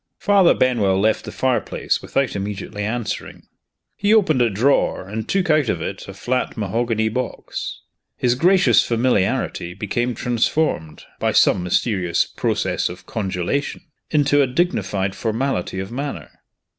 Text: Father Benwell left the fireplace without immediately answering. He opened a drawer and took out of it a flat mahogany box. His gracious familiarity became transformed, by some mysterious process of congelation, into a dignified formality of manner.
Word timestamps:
Father 0.17 0.55
Benwell 0.55 0.99
left 0.99 1.25
the 1.25 1.31
fireplace 1.31 2.01
without 2.01 2.35
immediately 2.35 2.83
answering. 2.83 3.43
He 3.95 4.15
opened 4.15 4.41
a 4.41 4.49
drawer 4.49 5.07
and 5.07 5.29
took 5.29 5.51
out 5.51 5.69
of 5.69 5.79
it 5.79 6.07
a 6.07 6.13
flat 6.15 6.57
mahogany 6.57 7.07
box. 7.07 7.81
His 8.17 8.33
gracious 8.33 8.83
familiarity 8.83 9.75
became 9.75 10.15
transformed, 10.15 11.03
by 11.19 11.33
some 11.33 11.61
mysterious 11.61 12.25
process 12.25 12.89
of 12.89 13.05
congelation, 13.05 13.81
into 14.09 14.41
a 14.41 14.47
dignified 14.47 15.13
formality 15.13 15.79
of 15.79 15.91
manner. 15.91 16.31